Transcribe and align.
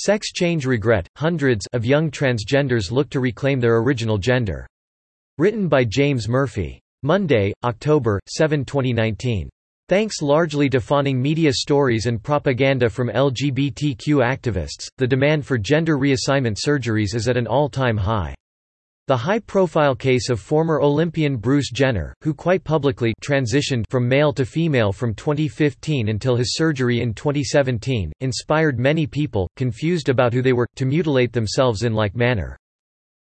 Sex 0.00 0.30
change 0.30 0.64
regret– 0.64 1.08
Hundreds 1.16 1.66
of 1.72 1.84
young 1.84 2.08
transgenders 2.08 2.92
look 2.92 3.10
to 3.10 3.18
reclaim 3.18 3.58
their 3.58 3.78
original 3.78 4.16
gender. 4.16 4.64
Written 5.38 5.66
by 5.66 5.82
James 5.82 6.28
Murphy. 6.28 6.80
Monday, 7.02 7.52
October, 7.64 8.20
7 8.28 8.64
2019. 8.64 9.48
Thanks 9.88 10.22
largely 10.22 10.68
to 10.68 10.78
fawning 10.78 11.20
media 11.20 11.52
stories 11.52 12.06
and 12.06 12.22
propaganda 12.22 12.88
from 12.88 13.08
LGBTQ 13.08 14.22
activists, 14.22 14.86
the 14.98 15.06
demand 15.06 15.44
for 15.44 15.58
gender 15.58 15.98
reassignment 15.98 16.58
surgeries 16.64 17.16
is 17.16 17.26
at 17.26 17.36
an 17.36 17.48
all-time 17.48 17.96
high. 17.96 18.36
The 19.08 19.16
high-profile 19.16 19.94
case 19.94 20.28
of 20.28 20.38
former 20.38 20.82
Olympian 20.82 21.38
Bruce 21.38 21.70
Jenner, 21.70 22.14
who 22.20 22.34
quite 22.34 22.62
publicly 22.62 23.14
transitioned 23.24 23.84
from 23.88 24.06
male 24.06 24.34
to 24.34 24.44
female 24.44 24.92
from 24.92 25.14
2015 25.14 26.10
until 26.10 26.36
his 26.36 26.54
surgery 26.56 27.00
in 27.00 27.14
2017, 27.14 28.12
inspired 28.20 28.78
many 28.78 29.06
people, 29.06 29.48
confused 29.56 30.10
about 30.10 30.34
who 30.34 30.42
they 30.42 30.52
were, 30.52 30.66
to 30.76 30.84
mutilate 30.84 31.32
themselves 31.32 31.84
in 31.84 31.94
like 31.94 32.14
manner. 32.14 32.54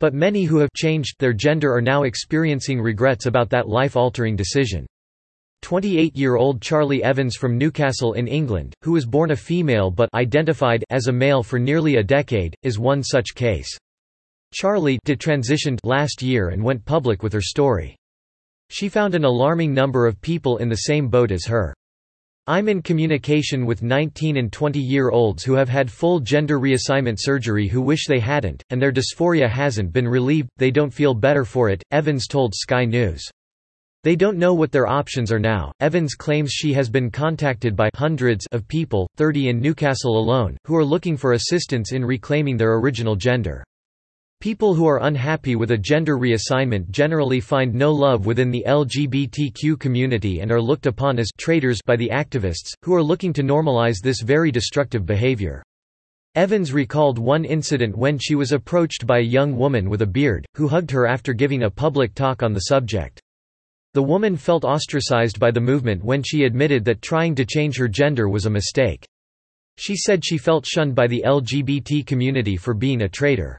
But 0.00 0.14
many 0.14 0.44
who 0.44 0.60
have 0.60 0.72
changed 0.74 1.16
their 1.18 1.34
gender 1.34 1.74
are 1.74 1.82
now 1.82 2.04
experiencing 2.04 2.80
regrets 2.80 3.26
about 3.26 3.50
that 3.50 3.68
life-altering 3.68 4.34
decision. 4.34 4.86
28-year-old 5.62 6.62
Charlie 6.62 7.04
Evans 7.04 7.36
from 7.36 7.58
Newcastle 7.58 8.14
in 8.14 8.28
England, 8.28 8.72
who 8.82 8.92
was 8.92 9.04
born 9.04 9.30
a 9.30 9.36
female 9.36 9.90
but 9.90 10.08
identified 10.14 10.82
as 10.88 11.08
a 11.08 11.12
male 11.12 11.42
for 11.42 11.58
nearly 11.58 11.96
a 11.96 12.02
decade, 12.02 12.54
is 12.62 12.78
one 12.78 13.02
such 13.02 13.34
case. 13.34 13.76
Charlie 14.56 14.98
detransitioned 15.04 15.80
last 15.84 16.22
year 16.22 16.48
and 16.48 16.64
went 16.64 16.82
public 16.86 17.22
with 17.22 17.34
her 17.34 17.42
story. 17.42 17.94
She 18.70 18.88
found 18.88 19.14
an 19.14 19.26
alarming 19.26 19.74
number 19.74 20.06
of 20.06 20.18
people 20.22 20.56
in 20.56 20.70
the 20.70 20.76
same 20.88 21.08
boat 21.08 21.30
as 21.30 21.44
her. 21.44 21.74
I'm 22.46 22.66
in 22.66 22.80
communication 22.80 23.66
with 23.66 23.82
19 23.82 24.38
and 24.38 24.50
20-year-olds 24.50 25.44
who 25.44 25.52
have 25.52 25.68
had 25.68 25.90
full 25.90 26.20
gender 26.20 26.58
reassignment 26.58 27.18
surgery 27.20 27.68
who 27.68 27.82
wish 27.82 28.06
they 28.06 28.18
hadn't, 28.18 28.62
and 28.70 28.80
their 28.80 28.92
dysphoria 28.92 29.46
hasn't 29.46 29.92
been 29.92 30.08
relieved, 30.08 30.48
they 30.56 30.70
don't 30.70 30.94
feel 30.94 31.12
better 31.12 31.44
for 31.44 31.68
it, 31.68 31.82
Evans 31.90 32.26
told 32.26 32.54
Sky 32.54 32.86
News. 32.86 33.28
They 34.04 34.16
don't 34.16 34.38
know 34.38 34.54
what 34.54 34.72
their 34.72 34.86
options 34.86 35.30
are 35.30 35.38
now. 35.38 35.70
Evans 35.80 36.14
claims 36.14 36.50
she 36.50 36.72
has 36.72 36.88
been 36.88 37.10
contacted 37.10 37.76
by 37.76 37.90
hundreds 37.94 38.46
of 38.52 38.66
people, 38.68 39.06
30 39.16 39.50
in 39.50 39.60
Newcastle 39.60 40.18
alone, 40.18 40.56
who 40.64 40.76
are 40.76 40.84
looking 40.84 41.18
for 41.18 41.32
assistance 41.32 41.92
in 41.92 42.02
reclaiming 42.02 42.56
their 42.56 42.78
original 42.78 43.16
gender. 43.16 43.62
People 44.40 44.74
who 44.74 44.86
are 44.86 45.04
unhappy 45.04 45.56
with 45.56 45.70
a 45.70 45.78
gender 45.78 46.18
reassignment 46.18 46.90
generally 46.90 47.40
find 47.40 47.74
no 47.74 47.90
love 47.90 48.26
within 48.26 48.50
the 48.50 48.64
LGBTQ 48.66 49.78
community 49.80 50.40
and 50.40 50.52
are 50.52 50.60
looked 50.60 50.86
upon 50.86 51.18
as 51.18 51.30
traitors 51.38 51.80
by 51.86 51.96
the 51.96 52.10
activists, 52.10 52.74
who 52.82 52.94
are 52.94 53.02
looking 53.02 53.32
to 53.32 53.42
normalize 53.42 53.96
this 54.02 54.20
very 54.20 54.50
destructive 54.50 55.06
behavior. 55.06 55.62
Evans 56.34 56.70
recalled 56.74 57.18
one 57.18 57.46
incident 57.46 57.96
when 57.96 58.18
she 58.18 58.34
was 58.34 58.52
approached 58.52 59.06
by 59.06 59.20
a 59.20 59.22
young 59.22 59.56
woman 59.56 59.88
with 59.88 60.02
a 60.02 60.06
beard, 60.06 60.44
who 60.54 60.68
hugged 60.68 60.90
her 60.90 61.06
after 61.06 61.32
giving 61.32 61.62
a 61.62 61.70
public 61.70 62.14
talk 62.14 62.42
on 62.42 62.52
the 62.52 62.60
subject. 62.60 63.22
The 63.94 64.02
woman 64.02 64.36
felt 64.36 64.66
ostracized 64.66 65.40
by 65.40 65.50
the 65.50 65.62
movement 65.62 66.04
when 66.04 66.22
she 66.22 66.44
admitted 66.44 66.84
that 66.84 67.00
trying 67.00 67.34
to 67.36 67.46
change 67.46 67.78
her 67.78 67.88
gender 67.88 68.28
was 68.28 68.44
a 68.44 68.50
mistake. 68.50 69.06
She 69.78 69.96
said 69.96 70.22
she 70.22 70.36
felt 70.36 70.66
shunned 70.66 70.94
by 70.94 71.06
the 71.06 71.24
LGBT 71.26 72.04
community 72.04 72.58
for 72.58 72.74
being 72.74 73.00
a 73.00 73.08
traitor. 73.08 73.58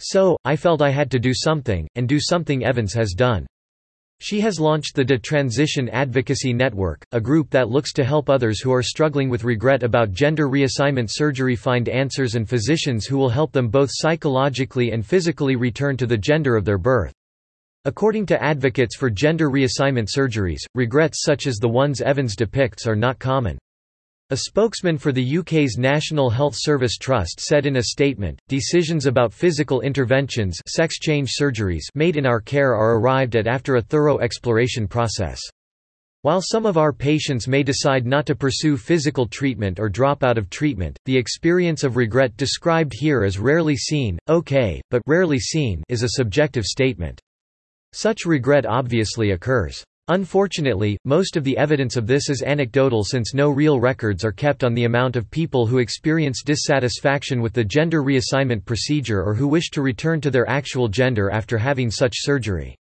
So, 0.00 0.36
I 0.44 0.56
felt 0.56 0.82
I 0.82 0.90
had 0.90 1.10
to 1.12 1.18
do 1.18 1.32
something, 1.34 1.88
and 1.94 2.08
do 2.08 2.18
something 2.20 2.64
Evans 2.64 2.92
has 2.94 3.12
done. 3.12 3.46
She 4.20 4.40
has 4.40 4.60
launched 4.60 4.94
the 4.94 5.04
Detransition 5.04 5.88
Advocacy 5.92 6.52
Network, 6.52 7.04
a 7.12 7.20
group 7.20 7.50
that 7.50 7.68
looks 7.68 7.92
to 7.94 8.04
help 8.04 8.30
others 8.30 8.60
who 8.60 8.72
are 8.72 8.82
struggling 8.82 9.28
with 9.28 9.44
regret 9.44 9.82
about 9.82 10.12
gender 10.12 10.48
reassignment 10.48 11.08
surgery 11.10 11.56
find 11.56 11.88
answers 11.88 12.34
and 12.34 12.48
physicians 12.48 13.06
who 13.06 13.18
will 13.18 13.28
help 13.28 13.52
them 13.52 13.68
both 13.68 13.90
psychologically 13.92 14.92
and 14.92 15.04
physically 15.04 15.56
return 15.56 15.96
to 15.96 16.06
the 16.06 16.16
gender 16.16 16.56
of 16.56 16.64
their 16.64 16.78
birth. 16.78 17.12
According 17.84 18.24
to 18.26 18.42
advocates 18.42 18.96
for 18.96 19.10
gender 19.10 19.50
reassignment 19.50 20.08
surgeries, 20.08 20.64
regrets 20.74 21.22
such 21.22 21.46
as 21.46 21.56
the 21.56 21.68
ones 21.68 22.00
Evans 22.00 22.34
depicts 22.34 22.86
are 22.86 22.96
not 22.96 23.18
common. 23.18 23.58
A 24.30 24.38
spokesman 24.38 24.96
for 24.96 25.12
the 25.12 25.36
UK's 25.38 25.76
National 25.76 26.30
Health 26.30 26.54
Service 26.56 26.96
Trust 26.96 27.40
said 27.40 27.66
in 27.66 27.76
a 27.76 27.82
statement, 27.82 28.40
decisions 28.48 29.04
about 29.04 29.34
physical 29.34 29.82
interventions 29.82 30.58
sex 30.66 30.98
change 30.98 31.32
surgeries 31.38 31.82
made 31.94 32.16
in 32.16 32.24
our 32.24 32.40
care 32.40 32.74
are 32.74 32.96
arrived 32.96 33.36
at 33.36 33.46
after 33.46 33.76
a 33.76 33.82
thorough 33.82 34.20
exploration 34.20 34.88
process. 34.88 35.38
While 36.22 36.40
some 36.40 36.64
of 36.64 36.78
our 36.78 36.90
patients 36.90 37.46
may 37.46 37.62
decide 37.62 38.06
not 38.06 38.24
to 38.24 38.34
pursue 38.34 38.78
physical 38.78 39.26
treatment 39.26 39.78
or 39.78 39.90
drop 39.90 40.24
out 40.24 40.38
of 40.38 40.48
treatment, 40.48 40.96
the 41.04 41.18
experience 41.18 41.84
of 41.84 41.98
regret 41.98 42.34
described 42.38 42.94
here 42.94 43.24
as 43.24 43.38
rarely 43.38 43.76
seen, 43.76 44.18
okay, 44.30 44.80
but 44.90 45.02
rarely 45.06 45.38
seen 45.38 45.82
is 45.90 46.02
a 46.02 46.16
subjective 46.16 46.64
statement. 46.64 47.20
Such 47.92 48.24
regret 48.24 48.64
obviously 48.64 49.32
occurs. 49.32 49.84
Unfortunately, 50.08 50.98
most 51.06 51.34
of 51.34 51.44
the 51.44 51.56
evidence 51.56 51.96
of 51.96 52.06
this 52.06 52.28
is 52.28 52.42
anecdotal 52.42 53.04
since 53.04 53.32
no 53.32 53.48
real 53.48 53.80
records 53.80 54.22
are 54.22 54.32
kept 54.32 54.62
on 54.62 54.74
the 54.74 54.84
amount 54.84 55.16
of 55.16 55.30
people 55.30 55.66
who 55.66 55.78
experience 55.78 56.42
dissatisfaction 56.44 57.40
with 57.40 57.54
the 57.54 57.64
gender 57.64 58.02
reassignment 58.02 58.66
procedure 58.66 59.22
or 59.22 59.32
who 59.32 59.48
wish 59.48 59.70
to 59.70 59.80
return 59.80 60.20
to 60.20 60.30
their 60.30 60.46
actual 60.46 60.88
gender 60.88 61.30
after 61.30 61.56
having 61.56 61.90
such 61.90 62.12
surgery. 62.16 62.76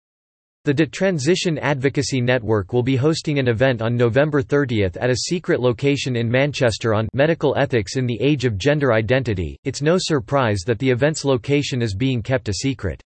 The 0.64 0.72
Detransition 0.72 1.58
Advocacy 1.60 2.22
Network 2.22 2.72
will 2.72 2.82
be 2.82 2.96
hosting 2.96 3.38
an 3.38 3.48
event 3.48 3.82
on 3.82 3.96
November 3.96 4.40
30 4.40 4.84
at 4.84 5.10
a 5.10 5.16
secret 5.16 5.60
location 5.60 6.16
in 6.16 6.30
Manchester 6.30 6.94
on 6.94 7.06
medical 7.12 7.54
ethics 7.58 7.96
in 7.96 8.06
the 8.06 8.18
age 8.22 8.46
of 8.46 8.56
gender 8.56 8.94
identity. 8.94 9.58
It's 9.64 9.82
no 9.82 9.96
surprise 9.98 10.60
that 10.64 10.78
the 10.78 10.88
event's 10.88 11.26
location 11.26 11.82
is 11.82 11.94
being 11.94 12.22
kept 12.22 12.48
a 12.48 12.54
secret. 12.54 13.02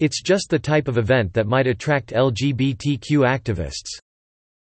It's 0.00 0.22
just 0.22 0.50
the 0.50 0.58
type 0.58 0.88
of 0.88 0.98
event 0.98 1.32
that 1.34 1.46
might 1.46 1.66
attract 1.66 2.12
LGBTQ 2.12 3.20
activists. 3.20 3.98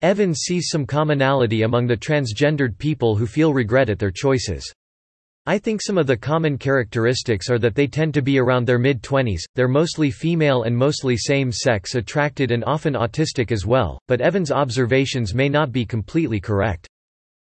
Evans 0.03 0.41
sees 0.41 0.69
some 0.71 0.85
commonality 0.85 1.63
among 1.63 1.87
the 1.87 1.97
transgendered 1.97 2.77
people 2.77 3.17
who 3.17 3.27
feel 3.27 3.55
regret 3.55 3.89
at 3.89 3.99
their 3.99 4.11
choices. 4.11 4.71
I 5.47 5.59
think 5.59 5.81
some 5.83 5.97
of 5.97 6.07
the 6.07 6.17
common 6.17 6.59
characteristics 6.59 7.49
are 7.49 7.59
that 7.59 7.75
they 7.75 7.87
tend 7.87 8.13
to 8.15 8.23
be 8.23 8.39
around 8.39 8.67
their 8.67 8.79
mid-twenties, 8.79 9.47
they're 9.55 9.69
mostly 9.69 10.11
female 10.11 10.65
and 10.65 10.77
mostly 10.77 11.17
same-sex 11.17 11.95
attracted 11.95 12.51
and 12.51 12.65
often 12.67 12.95
autistic 12.95 13.51
as 13.51 13.65
well, 13.65 13.99
but 14.09 14.21
Evans' 14.21 14.51
observations 14.51 15.35
may 15.35 15.49
not 15.49 15.73
be 15.73 15.87
completely 15.87 16.41
correct. 16.41 16.87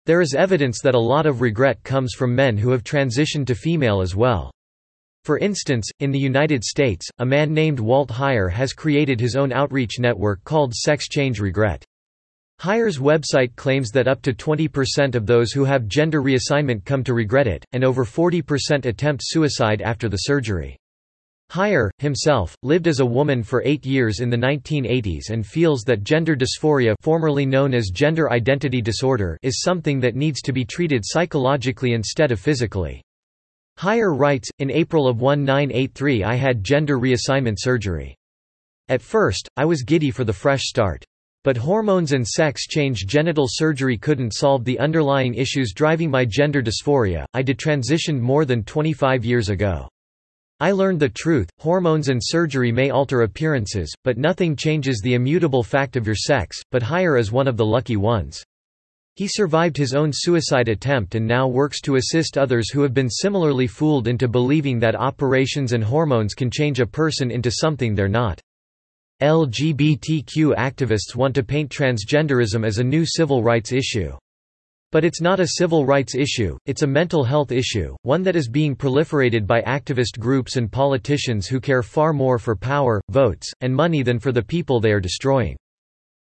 There 0.07 0.21
is 0.21 0.35
evidence 0.35 0.81
that 0.83 0.95
a 0.95 1.01
lot 1.01 1.27
of 1.27 1.41
regret 1.41 1.83
comes 1.85 2.15
from 2.15 2.35
men 2.35 2.57
who 2.57 2.71
have 2.71 2.83
transitioned 2.83 3.47
to 3.47 3.55
female 3.55 4.01
as 4.01 4.17
well. 4.17 4.51
For 5.25 5.39
instance, 5.39 5.91
in 6.01 6.11
the 6.11 6.19
United 6.19 6.65
States, 6.65 7.07
a 7.19 7.27
man 7.27 7.53
named 7.53 7.79
Walt 7.79 8.09
Heyer 8.09 8.51
has 8.51 8.73
created 8.73 9.21
his 9.21 9.37
own 9.37 9.53
outreach 9.53 9.99
network 9.99 10.43
called 10.45 10.75
Sex 10.75 11.09
Change 11.09 11.41
Regret. 11.41 11.85
Heyer's 12.61 12.99
website 12.99 13.55
claims 13.57 13.91
that 13.91 14.09
up 14.09 14.23
to 14.23 14.35
20% 14.35 15.15
of 15.15 15.27
those 15.27 15.53
who 15.53 15.65
have 15.65 15.89
gender 15.89 16.23
reassignment 16.23 16.85
come 16.85 17.03
to 17.05 17.15
regret 17.15 17.47
it, 17.47 17.65
and 17.73 17.85
over 17.85 18.05
40% 18.05 18.87
attempt 18.87 19.23
suicide 19.25 19.83
after 19.83 20.09
the 20.09 20.19
surgery. 20.19 20.77
Heyer, 21.51 21.91
himself, 21.99 22.55
lived 22.63 22.87
as 22.87 23.01
a 23.01 23.07
woman 23.07 23.43
for 23.43 23.63
eight 23.65 23.85
years 23.85 24.21
in 24.21 24.31
the 24.31 24.37
1980s 24.37 25.31
and 25.31 25.45
feels 25.45 25.83
that 25.83 26.05
gender 26.05 26.37
dysphoria 26.37 26.95
formerly 27.01 27.45
known 27.45 27.75
as 27.75 27.91
gender 27.91 28.31
identity 28.31 28.81
disorder 28.81 29.37
is 29.43 29.63
something 29.63 29.99
that 30.01 30.15
needs 30.15 30.41
to 30.43 30.53
be 30.53 30.65
treated 30.65 31.03
psychologically 31.05 31.93
instead 31.93 32.31
of 32.31 32.39
physically. 32.39 33.03
Heyer 33.81 34.13
writes, 34.13 34.51
in 34.59 34.71
April 34.71 35.09
of 35.09 35.23
1983 35.23 36.23
I 36.23 36.35
had 36.35 36.63
gender 36.63 36.99
reassignment 36.99 37.57
surgery. 37.57 38.15
At 38.91 39.01
first, 39.01 39.49
I 39.57 39.65
was 39.65 39.85
giddy 39.85 40.11
for 40.11 40.23
the 40.23 40.35
fresh 40.35 40.65
start. 40.65 41.03
But 41.45 41.57
hormones 41.57 42.13
and 42.13 42.29
sex 42.29 42.67
change 42.67 43.07
genital 43.07 43.47
surgery 43.49 43.97
couldn't 43.97 44.35
solve 44.35 44.67
the 44.67 44.79
underlying 44.79 45.33
issues 45.33 45.73
driving 45.73 46.11
my 46.11 46.27
gender 46.27 46.61
dysphoria. 46.61 47.25
I 47.33 47.43
detransitioned 47.43 48.21
more 48.21 48.45
than 48.45 48.65
25 48.65 49.25
years 49.25 49.49
ago. 49.49 49.89
I 50.61 50.73
learned 50.73 51.01
the 51.01 51.09
truth, 51.09 51.49
hormones 51.59 52.11
and 52.11 52.21
surgery 52.23 52.73
may 52.73 52.91
alter 52.91 53.23
appearances, 53.23 53.91
but 54.05 54.19
nothing 54.19 54.57
changes 54.57 55.01
the 55.01 55.15
immutable 55.15 55.63
fact 55.63 55.97
of 55.97 56.05
your 56.05 56.17
sex, 56.17 56.61
but 56.71 56.83
Heyer 56.83 57.19
is 57.19 57.33
one 57.33 57.49
of 57.49 57.57
the 57.57 57.65
lucky 57.65 57.97
ones. 57.97 58.45
He 59.21 59.29
survived 59.29 59.77
his 59.77 59.93
own 59.93 60.13
suicide 60.15 60.71
attempt 60.71 61.15
and 61.15 61.27
now 61.27 61.47
works 61.47 61.83
to 61.83 61.97
assist 61.97 62.39
others 62.39 62.71
who 62.71 62.81
have 62.81 62.95
been 62.95 63.11
similarly 63.11 63.67
fooled 63.67 64.09
into 64.09 64.29
believing 64.29 64.79
that 64.79 64.97
operations 64.97 65.75
and 65.75 65.85
hormones 65.85 66.33
can 66.33 66.51
change 66.51 66.81
a 66.81 66.87
person 66.87 67.31
into 67.31 67.51
something 67.51 67.95
they're 67.95 68.09
not. 68.09 68.41
LGBTQ 69.21 70.57
activists 70.57 71.15
want 71.15 71.35
to 71.35 71.43
paint 71.43 71.71
transgenderism 71.71 72.65
as 72.65 72.79
a 72.79 72.83
new 72.83 73.05
civil 73.05 73.43
rights 73.43 73.73
issue. 73.73 74.13
But 74.91 75.05
it's 75.05 75.21
not 75.21 75.39
a 75.39 75.49
civil 75.49 75.85
rights 75.85 76.15
issue, 76.15 76.57
it's 76.65 76.81
a 76.81 76.87
mental 76.87 77.23
health 77.23 77.53
issue, 77.53 77.97
one 78.01 78.23
that 78.23 78.37
is 78.37 78.49
being 78.49 78.75
proliferated 78.75 79.47
by 79.47 79.61
activist 79.61 80.19
groups 80.19 80.57
and 80.57 80.73
politicians 80.73 81.47
who 81.47 81.61
care 81.61 81.83
far 81.83 82.15
more 82.15 82.39
for 82.39 82.57
power, 82.57 83.03
votes, 83.11 83.53
and 83.61 83.77
money 83.77 84.03
than 84.03 84.19
for 84.19 84.33
the 84.33 84.43
people 84.43 84.81
they 84.81 84.93
are 84.93 84.99
destroying. 84.99 85.59